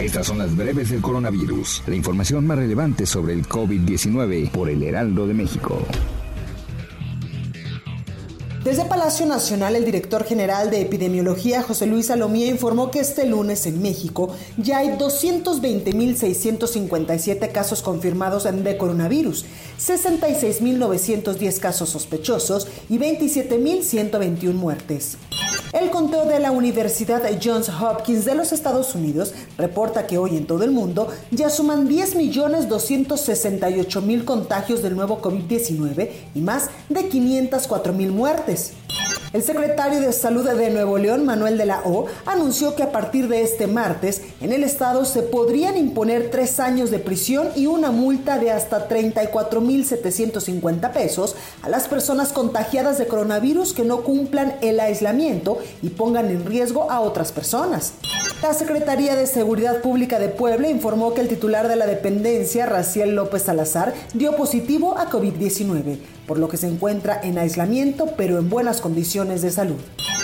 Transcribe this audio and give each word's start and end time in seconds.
Estas 0.00 0.26
son 0.26 0.38
las 0.38 0.56
breves 0.56 0.88
del 0.88 1.02
coronavirus. 1.02 1.82
La 1.86 1.94
información 1.94 2.46
más 2.46 2.56
relevante 2.56 3.04
sobre 3.04 3.34
el 3.34 3.46
COVID-19 3.46 4.50
por 4.50 4.70
el 4.70 4.82
Heraldo 4.82 5.26
de 5.26 5.34
México. 5.34 5.78
Desde 8.64 8.86
Palacio 8.86 9.26
Nacional, 9.26 9.76
el 9.76 9.84
director 9.84 10.24
general 10.24 10.70
de 10.70 10.80
epidemiología, 10.80 11.62
José 11.62 11.84
Luis 11.86 12.06
Salomía, 12.06 12.46
informó 12.46 12.90
que 12.90 13.00
este 13.00 13.26
lunes 13.26 13.66
en 13.66 13.82
México 13.82 14.34
ya 14.56 14.78
hay 14.78 14.96
220.657 14.98 17.52
casos 17.52 17.82
confirmados 17.82 18.44
de 18.44 18.78
coronavirus, 18.78 19.44
66.910 19.78 21.58
casos 21.58 21.90
sospechosos 21.90 22.68
y 22.88 22.96
27.121 22.98 24.52
muertes. 24.52 25.18
El 25.72 25.90
conteo 25.90 26.24
de 26.24 26.40
la 26.40 26.50
Universidad 26.50 27.22
Johns 27.40 27.68
Hopkins 27.68 28.24
de 28.24 28.34
los 28.34 28.50
Estados 28.50 28.96
Unidos 28.96 29.32
reporta 29.56 30.08
que 30.08 30.18
hoy 30.18 30.36
en 30.36 30.46
todo 30.46 30.64
el 30.64 30.72
mundo 30.72 31.06
ya 31.30 31.48
suman 31.48 31.88
10.268.000 31.88 34.24
contagios 34.24 34.82
del 34.82 34.96
nuevo 34.96 35.22
COVID-19 35.22 36.10
y 36.34 36.40
más 36.40 36.70
de 36.88 37.08
504.000 37.08 38.10
muertes. 38.10 38.72
El 39.32 39.44
secretario 39.44 40.00
de 40.00 40.12
Salud 40.12 40.44
de 40.44 40.70
Nuevo 40.70 40.98
León, 40.98 41.24
Manuel 41.24 41.56
de 41.56 41.64
la 41.64 41.82
O, 41.84 42.06
anunció 42.26 42.74
que 42.74 42.82
a 42.82 42.90
partir 42.90 43.28
de 43.28 43.42
este 43.42 43.68
martes 43.68 44.22
en 44.40 44.52
el 44.52 44.64
estado 44.64 45.04
se 45.04 45.22
podrían 45.22 45.76
imponer 45.76 46.32
tres 46.32 46.58
años 46.58 46.90
de 46.90 46.98
prisión 46.98 47.48
y 47.54 47.66
una 47.66 47.92
multa 47.92 48.40
de 48.40 48.50
hasta 48.50 48.88
34.750 48.88 50.92
pesos 50.92 51.36
a 51.62 51.68
las 51.68 51.86
personas 51.86 52.32
contagiadas 52.32 52.98
de 52.98 53.06
coronavirus 53.06 53.72
que 53.72 53.84
no 53.84 54.00
cumplan 54.00 54.56
el 54.62 54.80
aislamiento 54.80 55.58
y 55.80 55.90
pongan 55.90 56.28
en 56.28 56.44
riesgo 56.44 56.90
a 56.90 56.98
otras 56.98 57.30
personas. 57.30 57.92
La 58.42 58.52
Secretaría 58.52 59.14
de 59.14 59.28
Seguridad 59.28 59.80
Pública 59.80 60.18
de 60.18 60.28
Puebla 60.28 60.70
informó 60.70 61.14
que 61.14 61.20
el 61.20 61.28
titular 61.28 61.68
de 61.68 61.76
la 61.76 61.86
dependencia, 61.86 62.66
Raciel 62.66 63.14
López 63.14 63.42
Salazar, 63.42 63.94
dio 64.14 64.34
positivo 64.34 64.98
a 64.98 65.08
COVID-19, 65.08 65.98
por 66.26 66.38
lo 66.38 66.48
que 66.48 66.56
se 66.56 66.66
encuentra 66.66 67.20
en 67.22 67.38
aislamiento 67.38 68.14
pero 68.16 68.38
en 68.38 68.48
buenas 68.48 68.80
condiciones 68.80 69.19
de 69.28 69.50
salud. 69.50 69.76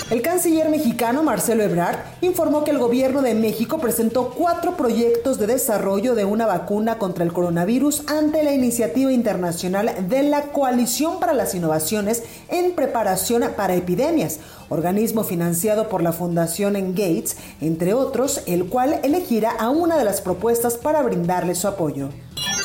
El 0.09 0.23
canciller 0.23 0.71
mexicano 0.71 1.23
Marcelo 1.23 1.63
Ebrard 1.63 1.99
informó 2.23 2.65
que 2.65 2.71
el 2.71 2.79
gobierno 2.79 3.23
de 3.23 3.35
México 3.35 3.79
presentó 3.79 4.31
cuatro 4.31 4.77
proyectos 4.77 5.39
de 5.39 5.49
desarrollo 5.49 6.15
de 6.15 6.25
una 6.25 6.47
vacuna 6.47 6.97
contra 6.97 7.25
el 7.25 7.33
coronavirus 7.33 8.05
ante 8.07 8.43
la 8.43 8.55
iniciativa 8.55 9.13
internacional 9.13 10.09
de 10.09 10.23
la 10.23 10.43
Coalición 10.53 11.21
para 11.21 11.35
las 11.35 11.55
Innovaciones 11.55 12.23
en 12.49 12.73
Preparación 12.73 13.45
para 13.57 13.75
Epidemias, 13.75 14.39
organismo 14.71 15.25
financiado 15.25 15.89
por 15.89 16.03
la 16.03 16.13
Fundación 16.13 16.75
Gates, 16.95 17.37
entre 17.61 17.93
otros, 17.93 18.43
el 18.47 18.67
cual 18.67 19.01
elegirá 19.03 19.51
a 19.51 19.71
una 19.71 19.99
de 19.99 20.05
las 20.05 20.21
propuestas 20.21 20.77
para 20.77 21.03
brindarle 21.03 21.55
su 21.55 21.69
apoyo. 21.69 22.09